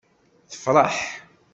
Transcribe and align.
Tefṛeḥ. 0.51 0.97